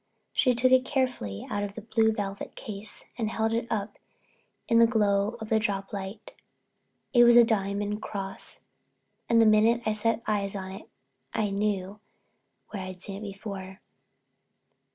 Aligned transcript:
She 0.33 0.55
took 0.55 0.71
it 0.71 0.83
careful 0.83 1.45
out 1.51 1.61
of 1.61 1.77
a 1.77 1.81
blue 1.81 2.11
velvet 2.11 2.55
case 2.55 3.05
and 3.19 3.29
held 3.29 3.53
it 3.53 3.67
up 3.69 3.99
in 4.67 4.79
the 4.79 4.87
glow 4.87 5.37
of 5.39 5.49
the 5.49 5.59
drop 5.59 5.93
light. 5.93 6.31
It 7.13 7.23
was 7.23 7.35
a 7.37 7.43
diamond 7.43 8.01
cross 8.01 8.61
and 9.29 9.39
the 9.39 9.45
minute 9.45 9.83
I 9.85 9.91
set 9.91 10.23
eyes 10.25 10.55
on 10.55 10.71
it 10.71 10.89
I 11.35 11.51
knew 11.51 11.99
where 12.69 12.81
I'd 12.81 13.03
seen 13.03 13.17
it 13.17 13.21
before. 13.31 13.79